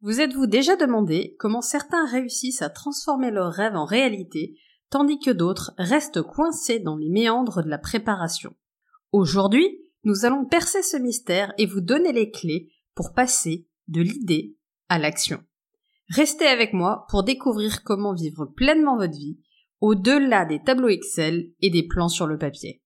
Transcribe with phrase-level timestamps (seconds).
[0.00, 4.56] Vous êtes-vous déjà demandé comment certains réussissent à transformer leurs rêves en réalité,
[4.90, 8.54] tandis que d'autres restent coincés dans les méandres de la préparation?
[9.10, 14.56] Aujourd'hui, nous allons percer ce mystère et vous donner les clés pour passer de l'idée
[14.88, 15.42] à l'action.
[16.10, 19.40] Restez avec moi pour découvrir comment vivre pleinement votre vie
[19.80, 22.82] au-delà des tableaux Excel et des plans sur le papier.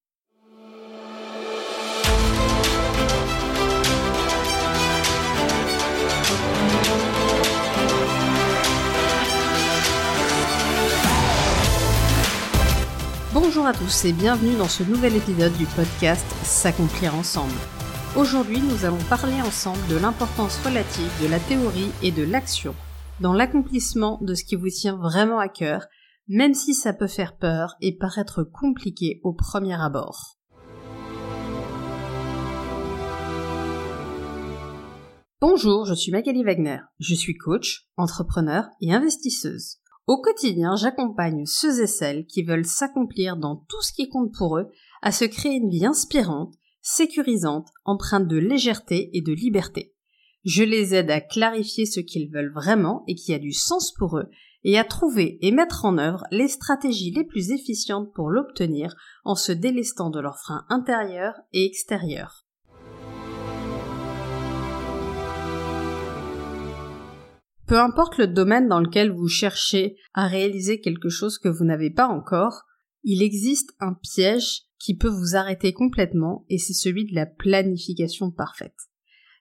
[13.55, 17.53] Bonjour à tous et bienvenue dans ce nouvel épisode du podcast S'accomplir ensemble.
[18.17, 22.73] Aujourd'hui, nous allons parler ensemble de l'importance relative de la théorie et de l'action
[23.19, 25.85] dans l'accomplissement de ce qui vous tient vraiment à cœur,
[26.27, 30.39] même si ça peut faire peur et paraître compliqué au premier abord.
[35.41, 36.79] Bonjour, je suis Magali Wagner.
[36.97, 39.82] Je suis coach, entrepreneur et investisseuse.
[40.05, 44.57] Au quotidien, j'accompagne ceux et celles qui veulent s'accomplir dans tout ce qui compte pour
[44.57, 44.69] eux
[45.01, 49.95] à se créer une vie inspirante, sécurisante, empreinte de légèreté et de liberté.
[50.43, 54.17] Je les aide à clarifier ce qu'ils veulent vraiment et qui a du sens pour
[54.17, 54.29] eux,
[54.65, 59.35] et à trouver et mettre en œuvre les stratégies les plus efficientes pour l'obtenir en
[59.35, 62.42] se délestant de leurs freins intérieurs et extérieurs.
[67.73, 71.89] Peu importe le domaine dans lequel vous cherchez à réaliser quelque chose que vous n'avez
[71.89, 72.65] pas encore,
[73.01, 78.29] il existe un piège qui peut vous arrêter complètement et c'est celui de la planification
[78.29, 78.75] parfaite.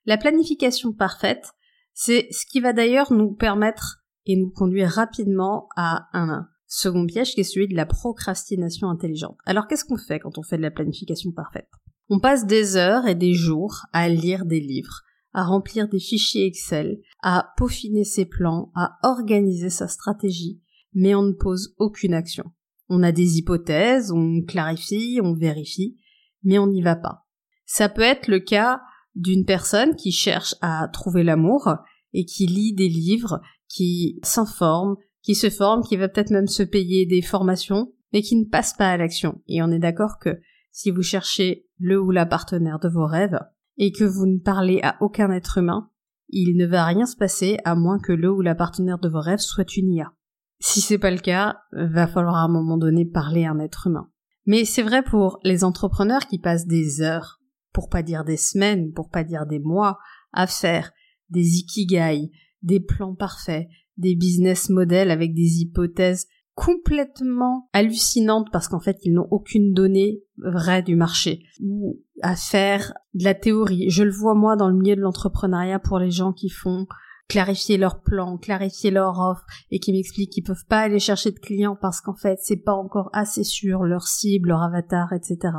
[0.06, 1.44] La planification parfaite,
[1.92, 7.34] c'est ce qui va d'ailleurs nous permettre et nous conduire rapidement à un second piège
[7.34, 9.36] qui est celui de la procrastination intelligente.
[9.44, 11.68] Alors qu'est-ce qu'on fait quand on fait de la planification parfaite?
[12.08, 16.46] On passe des heures et des jours à lire des livres, à remplir des fichiers
[16.46, 20.60] Excel, à peaufiner ses plans, à organiser sa stratégie,
[20.94, 22.52] mais on ne pose aucune action.
[22.88, 25.96] On a des hypothèses, on clarifie, on vérifie,
[26.42, 27.26] mais on n'y va pas.
[27.64, 28.80] Ça peut être le cas
[29.14, 31.74] d'une personne qui cherche à trouver l'amour
[32.12, 36.62] et qui lit des livres, qui s'informe, qui se forme, qui va peut-être même se
[36.62, 39.40] payer des formations, mais qui ne passe pas à l'action.
[39.46, 40.40] Et on est d'accord que
[40.70, 43.38] si vous cherchez le ou la partenaire de vos rêves,
[43.82, 45.90] et que vous ne parlez à aucun être humain,
[46.28, 49.20] il ne va rien se passer à moins que le ou la partenaire de vos
[49.20, 50.12] rêves soit une IA.
[50.60, 53.88] Si c'est pas le cas, va falloir à un moment donné parler à un être
[53.88, 54.08] humain.
[54.46, 57.40] Mais c'est vrai pour les entrepreneurs qui passent des heures,
[57.72, 59.98] pour pas dire des semaines, pour pas dire des mois,
[60.32, 60.92] à faire
[61.30, 62.30] des ikigai,
[62.62, 63.66] des plans parfaits,
[63.96, 70.22] des business models avec des hypothèses complètement hallucinantes parce qu'en fait ils n'ont aucune donnée
[70.36, 73.88] vraie du marché ou à faire de la théorie.
[73.90, 76.86] Je le vois moi dans le milieu de l'entrepreneuriat pour les gens qui font
[77.28, 81.38] clarifier leur plan, clarifier leur offre et qui m'expliquent qu'ils peuvent pas aller chercher de
[81.38, 85.54] clients parce qu'en fait c'est pas encore assez sûr leur cible, leur avatar, etc.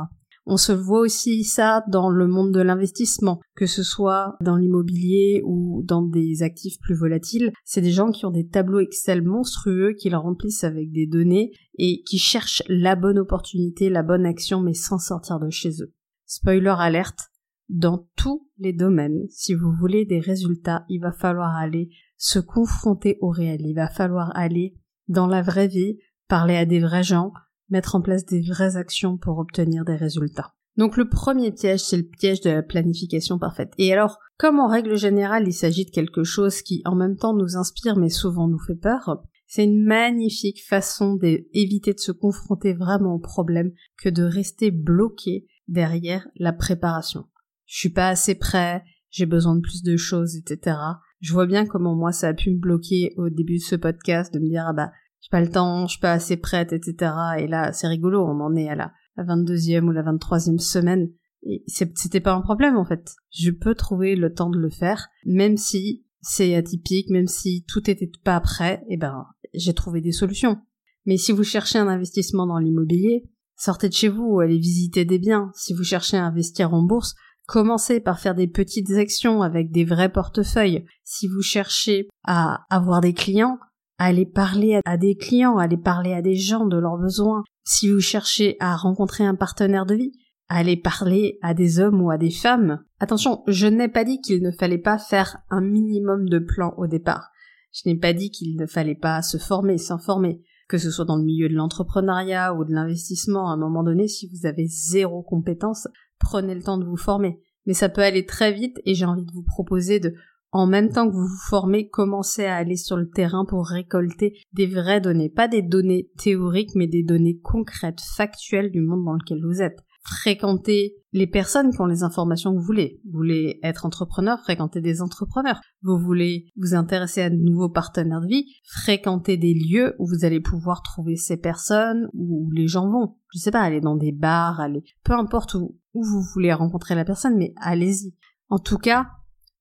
[0.46, 5.42] On se voit aussi ça dans le monde de l'investissement, que ce soit dans l'immobilier
[5.44, 7.52] ou dans des actifs plus volatiles.
[7.64, 11.52] C'est des gens qui ont des tableaux Excel monstrueux, qui leur remplissent avec des données
[11.78, 15.94] et qui cherchent la bonne opportunité, la bonne action, mais sans sortir de chez eux.
[16.26, 17.30] Spoiler alerte,
[17.70, 21.88] dans tous les domaines, si vous voulez des résultats, il va falloir aller
[22.18, 24.74] se confronter au réel, il va falloir aller
[25.08, 27.32] dans la vraie vie, parler à des vrais gens,
[27.74, 30.54] mettre en place des vraies actions pour obtenir des résultats.
[30.76, 33.72] Donc le premier piège, c'est le piège de la planification parfaite.
[33.78, 37.34] Et alors, comme en règle générale, il s'agit de quelque chose qui en même temps
[37.34, 42.72] nous inspire mais souvent nous fait peur, c'est une magnifique façon d'éviter de se confronter
[42.72, 47.26] vraiment au problème que de rester bloqué derrière la préparation.
[47.66, 50.76] Je suis pas assez prêt, j'ai besoin de plus de choses, etc.
[51.20, 54.34] Je vois bien comment moi ça a pu me bloquer au début de ce podcast
[54.34, 54.90] de me dire ah bah
[55.24, 57.12] j'ai pas le temps, je suis pas assez prête, etc.
[57.38, 61.08] Et là, c'est rigolo, on en est à la, 22e ou la 23e semaine.
[61.44, 63.14] Et c'était pas un problème, en fait.
[63.30, 67.90] Je peux trouver le temps de le faire, même si c'est atypique, même si tout
[67.90, 70.58] était pas prêt, et eh ben, j'ai trouvé des solutions.
[71.06, 73.24] Mais si vous cherchez un investissement dans l'immobilier,
[73.56, 75.50] sortez de chez vous, allez visiter des biens.
[75.54, 77.14] Si vous cherchez à investir en bourse,
[77.46, 80.84] commencez par faire des petites actions avec des vrais portefeuilles.
[81.02, 83.58] Si vous cherchez à avoir des clients,
[83.98, 87.44] aller parler à des clients, aller parler à des gens de leurs besoins.
[87.64, 90.12] Si vous cherchez à rencontrer un partenaire de vie,
[90.48, 92.82] aller parler à des hommes ou à des femmes.
[93.00, 96.86] Attention, je n'ai pas dit qu'il ne fallait pas faire un minimum de plans au
[96.86, 97.30] départ.
[97.72, 101.16] Je n'ai pas dit qu'il ne fallait pas se former, s'informer, que ce soit dans
[101.16, 103.48] le milieu de l'entrepreneuriat ou de l'investissement.
[103.48, 105.88] À un moment donné, si vous avez zéro compétence,
[106.20, 107.40] prenez le temps de vous former.
[107.66, 110.14] Mais ça peut aller très vite et j'ai envie de vous proposer de
[110.54, 114.38] en même temps que vous vous formez, commencez à aller sur le terrain pour récolter
[114.52, 119.14] des vraies données, pas des données théoriques, mais des données concrètes, factuelles du monde dans
[119.14, 119.80] lequel vous êtes.
[120.04, 123.00] Fréquentez les personnes qui ont les informations que vous voulez.
[123.04, 125.60] Vous voulez être entrepreneur, fréquentez des entrepreneurs.
[125.82, 130.24] Vous voulez vous intéresser à de nouveaux partenaires de vie, fréquentez des lieux où vous
[130.24, 133.16] allez pouvoir trouver ces personnes, où les gens vont.
[133.32, 136.94] Je sais pas, aller dans des bars, aller, peu importe où, où vous voulez rencontrer
[136.94, 138.14] la personne, mais allez-y.
[138.50, 139.08] En tout cas,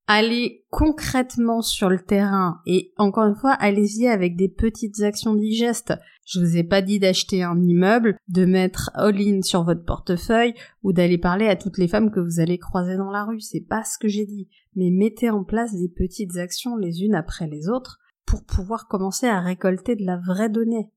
[0.07, 5.93] allez concrètement sur le terrain et encore une fois, allez-y avec des petites actions digestes.
[6.25, 10.93] Je vous ai pas dit d'acheter un immeuble, de mettre all-in sur votre portefeuille ou
[10.93, 13.41] d'aller parler à toutes les femmes que vous allez croiser dans la rue.
[13.41, 14.47] C'est pas ce que j'ai dit.
[14.75, 19.27] Mais mettez en place des petites actions les unes après les autres pour pouvoir commencer
[19.27, 20.89] à récolter de la vraie donnée.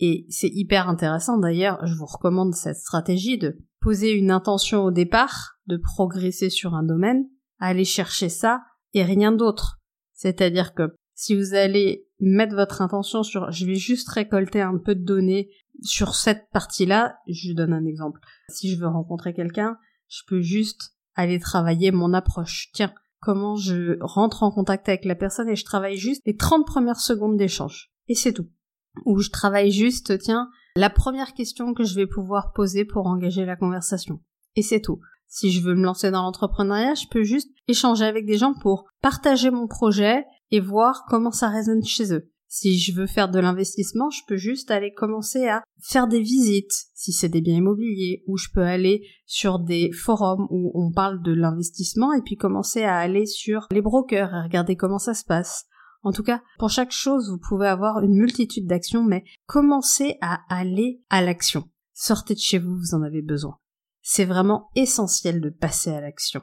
[0.00, 4.90] Et c'est hyper intéressant d'ailleurs, je vous recommande cette stratégie de poser une intention au
[4.90, 7.26] départ, de progresser sur un domaine,
[7.58, 8.62] aller chercher ça
[8.92, 9.80] et rien d'autre.
[10.12, 14.94] C'est-à-dire que si vous allez mettre votre intention sur je vais juste récolter un peu
[14.94, 15.50] de données
[15.82, 18.20] sur cette partie-là, je donne un exemple.
[18.48, 19.76] Si je veux rencontrer quelqu'un,
[20.08, 22.70] je peux juste aller travailler mon approche.
[22.72, 26.66] Tiens, comment je rentre en contact avec la personne et je travaille juste les 30
[26.66, 27.90] premières secondes d'échange.
[28.08, 28.50] Et c'est tout.
[29.06, 33.44] Ou je travaille juste, tiens, la première question que je vais pouvoir poser pour engager
[33.44, 34.20] la conversation.
[34.56, 35.00] Et c'est tout.
[35.34, 38.84] Si je veux me lancer dans l'entrepreneuriat, je peux juste échanger avec des gens pour
[39.02, 42.30] partager mon projet et voir comment ça résonne chez eux.
[42.46, 46.70] Si je veux faire de l'investissement, je peux juste aller commencer à faire des visites,
[46.94, 51.20] si c'est des biens immobiliers, ou je peux aller sur des forums où on parle
[51.20, 55.24] de l'investissement et puis commencer à aller sur les brokers et regarder comment ça se
[55.24, 55.64] passe.
[56.04, 60.42] En tout cas, pour chaque chose, vous pouvez avoir une multitude d'actions, mais commencez à
[60.48, 61.64] aller à l'action.
[61.92, 63.56] Sortez de chez vous, vous en avez besoin
[64.04, 66.42] c'est vraiment essentiel de passer à l'action.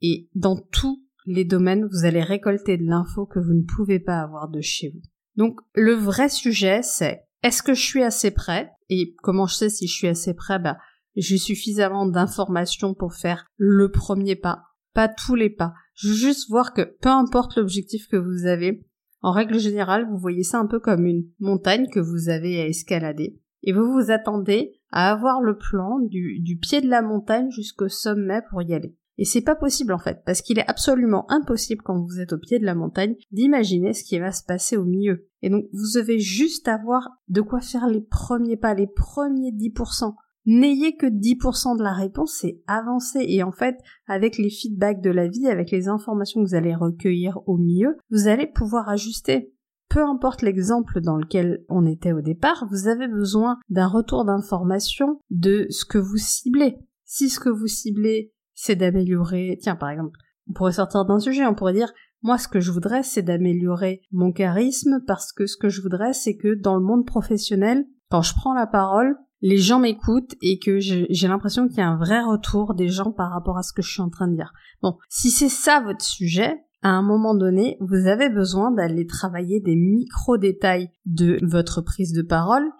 [0.00, 4.20] Et dans tous les domaines, vous allez récolter de l'info que vous ne pouvez pas
[4.20, 5.02] avoir de chez vous.
[5.36, 8.70] Donc le vrai sujet, c'est est-ce que je suis assez prêt?
[8.88, 10.60] Et comment je sais si je suis assez prêt?
[10.60, 10.78] Bah,
[11.16, 14.62] j'ai suffisamment d'informations pour faire le premier pas,
[14.94, 15.74] pas tous les pas.
[15.94, 18.86] Juste voir que peu importe l'objectif que vous avez,
[19.20, 22.66] en règle générale, vous voyez ça un peu comme une montagne que vous avez à
[22.66, 27.88] escalader et vous vous attendez à avoir le plan du, pied de la montagne jusqu'au
[27.88, 28.96] sommet pour y aller.
[29.18, 32.38] Et c'est pas possible en fait, parce qu'il est absolument impossible quand vous êtes au
[32.38, 35.28] pied de la montagne d'imaginer ce qui va se passer au milieu.
[35.42, 40.14] Et donc vous devez juste avoir de quoi faire les premiers pas, les premiers 10%.
[40.46, 43.22] N'ayez que 10% de la réponse, c'est avancer.
[43.28, 43.76] Et en fait,
[44.06, 47.98] avec les feedbacks de la vie, avec les informations que vous allez recueillir au milieu,
[48.10, 49.52] vous allez pouvoir ajuster
[49.90, 55.20] peu importe l'exemple dans lequel on était au départ, vous avez besoin d'un retour d'information
[55.30, 56.78] de ce que vous ciblez.
[57.04, 60.16] Si ce que vous ciblez, c'est d'améliorer, tiens, par exemple,
[60.48, 61.92] on pourrait sortir d'un sujet, on pourrait dire,
[62.22, 66.12] moi, ce que je voudrais, c'est d'améliorer mon charisme parce que ce que je voudrais,
[66.12, 70.58] c'est que dans le monde professionnel, quand je prends la parole, les gens m'écoutent et
[70.58, 73.72] que j'ai l'impression qu'il y a un vrai retour des gens par rapport à ce
[73.72, 74.52] que je suis en train de dire.
[74.82, 79.60] Bon, si c'est ça votre sujet, à un moment donné, vous avez besoin d'aller travailler
[79.60, 82.70] des micro-détails de votre prise de parole.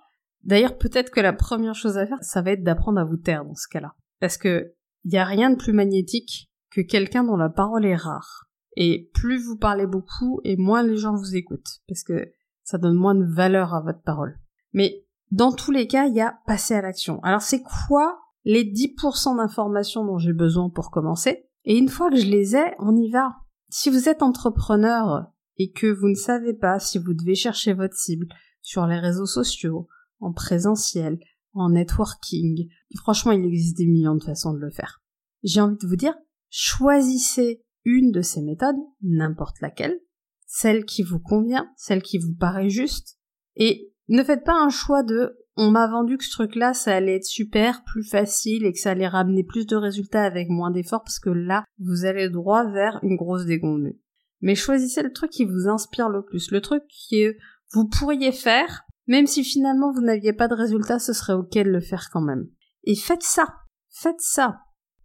[0.43, 3.45] D'ailleurs, peut-être que la première chose à faire, ça va être d'apprendre à vous taire
[3.45, 3.95] dans ce cas-là.
[4.21, 4.73] Parce que
[5.05, 8.47] il y a rien de plus magnétique que quelqu'un dont la parole est rare.
[8.77, 11.81] Et plus vous parlez beaucoup, et moins les gens vous écoutent.
[11.89, 12.31] Parce que
[12.63, 14.39] ça donne moins de valeur à votre parole.
[14.73, 17.21] Mais dans tous les cas, il y a passer à l'action.
[17.23, 21.47] Alors c'est quoi les 10% d'informations dont j'ai besoin pour commencer?
[21.65, 23.37] Et une fois que je les ai, on y va.
[23.71, 27.97] Si vous êtes entrepreneur et que vous ne savez pas si vous devez chercher votre
[27.97, 28.27] cible
[28.63, 31.21] sur les réseaux sociaux, en présentiel,
[31.55, 35.03] en networking, franchement, il existe des millions de façons de le faire.
[35.45, 36.15] J'ai envie de vous dire,
[36.51, 40.01] choisissez une de ces méthodes, n'importe laquelle,
[40.47, 43.19] celle qui vous convient, celle qui vous paraît juste,
[43.55, 47.17] et ne faites pas un choix de on m'a vendu que ce truc-là, ça allait
[47.17, 51.03] être super, plus facile et que ça allait ramener plus de résultats avec moins d'efforts
[51.03, 54.01] parce que là, vous allez droit vers une grosse dégonflée.
[54.41, 57.37] Mais choisissez le truc qui vous inspire le plus, le truc que
[57.75, 61.71] vous pourriez faire, même si finalement vous n'aviez pas de résultat, ce serait ok de
[61.71, 62.47] le faire quand même.
[62.85, 63.47] Et faites ça,
[63.91, 64.61] faites ça.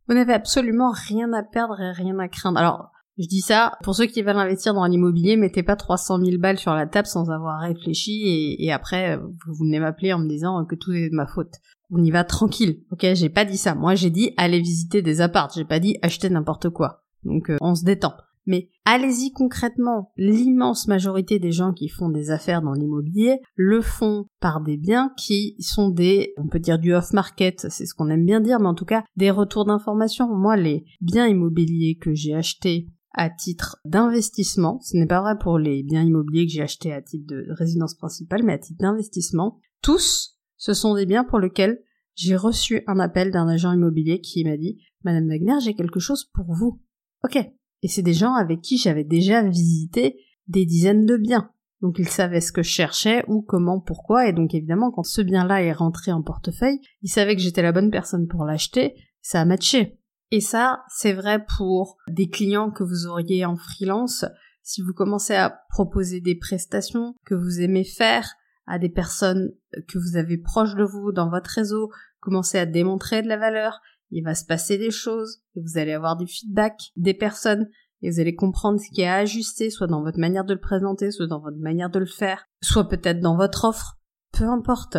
[0.08, 2.60] Vous n'avez absolument rien à perdre et rien à craindre.
[2.60, 6.38] Alors, je dis ça, pour ceux qui veulent investir dans l'immobilier, mettez pas 300 000
[6.38, 10.66] balles sur la table sans avoir réfléchi et, après, vous venez m'appeler en me disant
[10.66, 11.54] que tout est de ma faute.
[11.92, 13.06] On y va tranquille, ok?
[13.14, 13.76] J'ai pas dit ça.
[13.76, 15.52] Moi, j'ai dit allez visiter des apparts.
[15.56, 17.04] J'ai pas dit acheter n'importe quoi.
[17.24, 18.14] Donc, euh, on se détend.
[18.48, 20.12] Mais allez-y concrètement.
[20.18, 25.12] L'immense majorité des gens qui font des affaires dans l'immobilier le font par des biens
[25.18, 28.68] qui sont des, on peut dire du off-market, c'est ce qu'on aime bien dire, mais
[28.68, 30.28] en tout cas des retours d'information.
[30.28, 34.80] Moi, les biens immobiliers que j'ai achetés à titre d'investissement.
[34.82, 37.96] Ce n'est pas vrai pour les biens immobiliers que j'ai achetés à titre de résidence
[37.96, 39.60] principale, mais à titre d'investissement.
[39.82, 41.82] Tous, ce sont des biens pour lesquels
[42.16, 46.26] j'ai reçu un appel d'un agent immobilier qui m'a dit Madame Wagner, j'ai quelque chose
[46.34, 46.82] pour vous.
[47.24, 47.38] Ok.
[47.82, 50.18] Et c'est des gens avec qui j'avais déjà visité
[50.48, 51.52] des dizaines de biens.
[51.82, 55.22] Donc ils savaient ce que je cherchais, ou comment, pourquoi, et donc évidemment quand ce
[55.22, 59.42] bien-là est rentré en portefeuille, ils savaient que j'étais la bonne personne pour l'acheter, ça
[59.42, 60.00] a matché.
[60.32, 64.26] Et ça, c'est vrai pour des clients que vous auriez en freelance,
[64.64, 68.28] si vous commencez à proposer des prestations que vous aimez faire
[68.66, 69.52] à des personnes
[69.88, 73.80] que vous avez proches de vous dans votre réseau, commencez à démontrer de la valeur,
[74.10, 77.70] il va se passer des choses, vous allez avoir du feedback des personnes,
[78.02, 80.60] et vous allez comprendre ce qui est à ajuster, soit dans votre manière de le
[80.60, 83.98] présenter, soit dans votre manière de le faire, soit peut-être dans votre offre,
[84.32, 84.98] peu importe.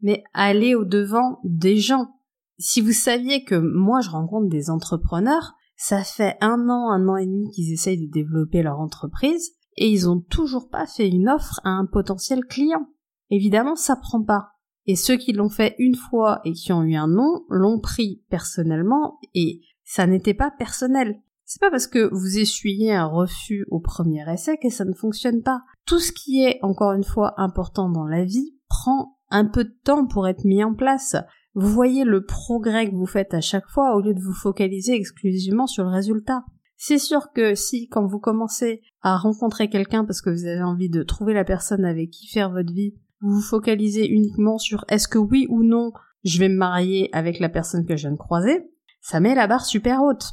[0.00, 2.17] Mais allez au devant des gens.
[2.58, 7.16] Si vous saviez que moi je rencontre des entrepreneurs, ça fait un an, un an
[7.16, 11.28] et demi qu'ils essayent de développer leur entreprise, et ils ont toujours pas fait une
[11.28, 12.88] offre à un potentiel client.
[13.30, 14.48] Évidemment, ça prend pas.
[14.86, 18.24] Et ceux qui l'ont fait une fois et qui ont eu un nom l'ont pris
[18.30, 21.20] personnellement et ça n'était pas personnel.
[21.44, 25.42] C'est pas parce que vous essuyez un refus au premier essai que ça ne fonctionne
[25.42, 25.62] pas.
[25.86, 29.74] Tout ce qui est, encore une fois, important dans la vie prend un peu de
[29.84, 31.16] temps pour être mis en place.
[31.54, 34.94] Vous voyez le progrès que vous faites à chaque fois au lieu de vous focaliser
[34.94, 36.44] exclusivement sur le résultat.
[36.76, 40.90] C'est sûr que si, quand vous commencez à rencontrer quelqu'un parce que vous avez envie
[40.90, 45.08] de trouver la personne avec qui faire votre vie, vous vous focalisez uniquement sur est-ce
[45.08, 45.90] que oui ou non
[46.24, 48.68] je vais me marier avec la personne que je viens de croiser,
[49.00, 50.32] ça met la barre super haute.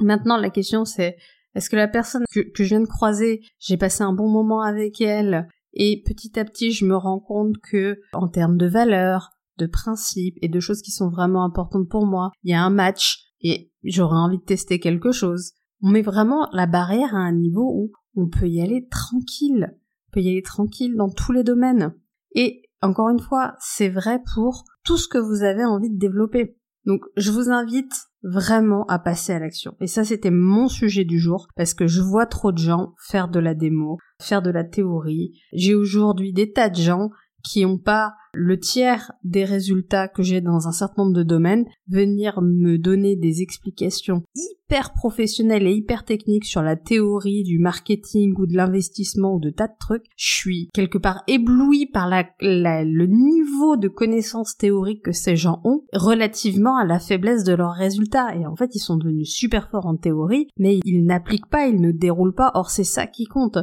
[0.00, 1.16] Maintenant, la question c'est
[1.54, 5.00] est-ce que la personne que, je viens de croiser, j'ai passé un bon moment avec
[5.00, 9.66] elle, et petit à petit je me rends compte que, en termes de valeurs, de
[9.66, 13.32] principes et de choses qui sont vraiment importantes pour moi, il y a un match
[13.40, 15.52] et j'aurais envie de tester quelque chose.
[15.82, 19.74] On met vraiment la barrière à un niveau où on peut y aller tranquille.
[20.08, 21.94] On peut y aller tranquille dans tous les domaines.
[22.34, 26.56] Et encore une fois, c'est vrai pour tout ce que vous avez envie de développer.
[26.86, 27.92] Donc je vous invite
[28.22, 29.74] vraiment à passer à l'action.
[29.80, 33.28] Et ça c'était mon sujet du jour parce que je vois trop de gens faire
[33.28, 35.32] de la démo, faire de la théorie.
[35.52, 37.10] J'ai aujourd'hui des tas de gens
[37.44, 41.66] qui n'ont pas le tiers des résultats que j'ai dans un certain nombre de domaines,
[41.88, 48.34] venir me donner des explications hyper professionnelles et hyper techniques sur la théorie du marketing
[48.38, 52.24] ou de l'investissement ou de tas de trucs, je suis quelque part ébloui par la,
[52.40, 57.74] le niveau de connaissances théoriques que ces gens ont relativement à la faiblesse de leurs
[57.74, 58.34] résultats.
[58.34, 61.80] Et en fait, ils sont devenus super forts en théorie, mais ils n'appliquent pas, ils
[61.80, 62.50] ne déroulent pas.
[62.54, 63.58] Or, c'est ça qui compte.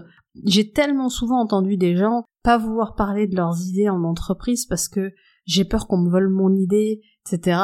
[0.45, 4.87] J'ai tellement souvent entendu des gens pas vouloir parler de leurs idées en entreprise parce
[4.87, 5.11] que
[5.45, 7.59] j'ai peur qu'on me vole mon idée, etc.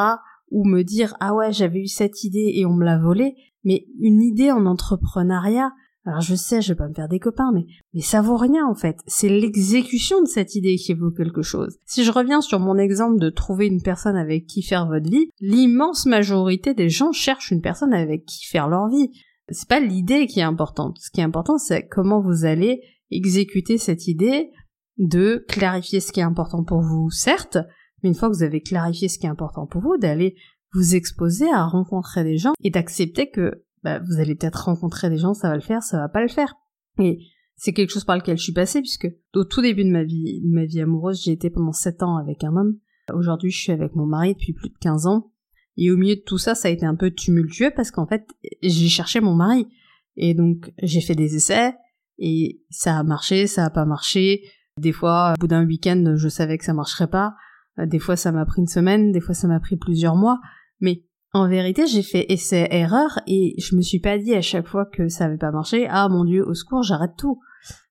[0.51, 3.35] Ou me dire ah ouais j'avais eu cette idée et on me l'a volée.
[3.63, 5.71] Mais une idée en entrepreneuriat,
[6.07, 8.65] alors je sais, je vais pas me faire des copains, mais, mais ça vaut rien
[8.65, 8.97] en fait.
[9.07, 11.77] C'est l'exécution de cette idée qui vaut quelque chose.
[11.85, 15.29] Si je reviens sur mon exemple de trouver une personne avec qui faire votre vie,
[15.41, 19.11] l'immense majorité des gens cherchent une personne avec qui faire leur vie.
[19.49, 20.97] C'est pas l'idée qui est importante.
[20.99, 24.51] Ce qui est important, c'est comment vous allez exécuter cette idée,
[24.97, 27.57] de clarifier ce qui est important pour vous, certes,
[28.01, 30.35] mais une fois que vous avez clarifié ce qui est important pour vous, d'aller
[30.73, 35.17] vous exposer à rencontrer des gens et d'accepter que bah, vous allez peut-être rencontrer des
[35.17, 36.55] gens, ça va le faire, ça va pas le faire.
[36.99, 37.19] Et
[37.55, 40.41] c'est quelque chose par lequel je suis passée puisque au tout début de ma vie,
[40.41, 42.77] de ma vie amoureuse, j'ai été pendant 7 ans avec un homme.
[43.13, 45.31] Aujourd'hui, je suis avec mon mari depuis plus de 15 ans.
[45.77, 48.27] Et au milieu de tout ça, ça a été un peu tumultueux parce qu'en fait,
[48.61, 49.67] j'ai cherché mon mari.
[50.15, 51.73] Et donc, j'ai fait des essais
[52.17, 54.41] et ça a marché, ça a pas marché.
[54.79, 57.35] Des fois, au bout d'un week-end, je savais que ça marcherait pas.
[57.77, 60.39] Des fois, ça m'a pris une semaine, des fois, ça m'a pris plusieurs mois.
[60.79, 61.03] Mais
[61.33, 65.07] en vérité, j'ai fait essai-erreur et je me suis pas dit à chaque fois que
[65.09, 67.39] ça avait pas marché, ah mon dieu, au secours, j'arrête tout.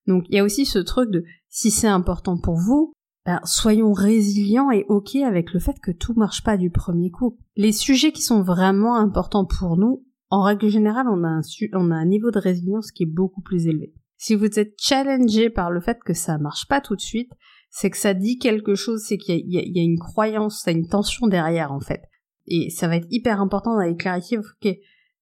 [0.06, 2.92] Donc, il y a aussi ce truc de, si c'est important pour vous,
[3.26, 7.36] ben, soyons résilients et ok avec le fait que tout marche pas du premier coup.
[7.56, 11.40] Les sujets qui sont vraiment importants pour nous, en règle générale, on a un,
[11.72, 13.92] on a un niveau de résilience qui est beaucoup plus élevé.
[14.16, 17.32] Si vous êtes challengé par le fait que ça marche pas tout de suite,
[17.68, 20.78] c'est que ça dit quelque chose, c'est qu'il y, a une croyance, il y a
[20.78, 22.02] une tension derrière en fait.
[22.46, 24.72] Et ça va être hyper important d'aller clarifier, ok,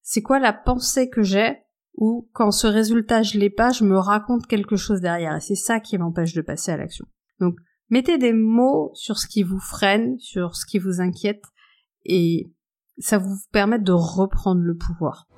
[0.02, 1.56] c'est quoi la pensée que j'ai
[1.96, 5.36] ou quand ce résultat je l'ai pas, je me raconte quelque chose derrière.
[5.36, 7.06] Et c'est ça qui m'empêche de passer à l'action.
[7.40, 7.56] Donc,
[7.94, 11.44] mettez des mots sur ce qui vous freine, sur ce qui vous inquiète,
[12.04, 12.50] et
[12.98, 15.28] ça vous permet de reprendre le pouvoir.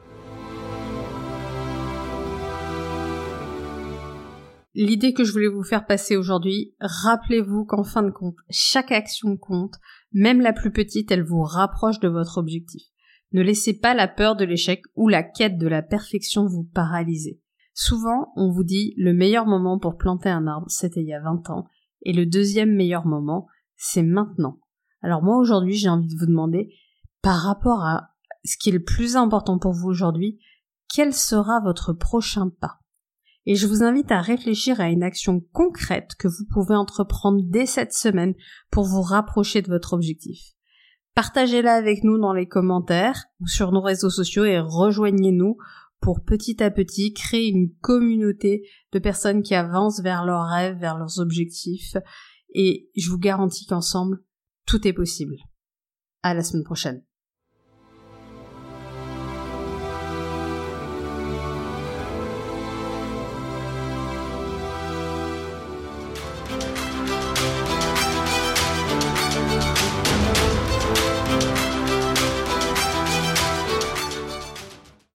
[4.72, 9.36] L'idée que je voulais vous faire passer aujourd'hui, rappelez-vous qu'en fin de compte, chaque action
[9.36, 9.74] compte,
[10.12, 12.84] même la plus petite, elle vous rapproche de votre objectif.
[13.32, 17.38] Ne laissez pas la peur de l'échec ou la quête de la perfection vous paralyser.
[17.74, 21.20] Souvent, on vous dit le meilleur moment pour planter un arbre, c'était il y a
[21.20, 21.66] 20 ans,
[22.06, 24.60] et le deuxième meilleur moment, c'est maintenant.
[25.02, 26.72] Alors moi aujourd'hui, j'ai envie de vous demander,
[27.20, 28.10] par rapport à
[28.44, 30.38] ce qui est le plus important pour vous aujourd'hui,
[30.88, 32.78] quel sera votre prochain pas?
[33.44, 37.66] Et je vous invite à réfléchir à une action concrète que vous pouvez entreprendre dès
[37.66, 38.34] cette semaine
[38.70, 40.52] pour vous rapprocher de votre objectif.
[41.16, 45.56] Partagez-la avec nous dans les commentaires ou sur nos réseaux sociaux et rejoignez-nous
[46.06, 50.96] pour petit à petit créer une communauté de personnes qui avancent vers leurs rêves, vers
[50.96, 51.96] leurs objectifs
[52.54, 54.22] et je vous garantis qu'ensemble,
[54.66, 55.34] tout est possible.
[56.22, 57.02] À la semaine prochaine.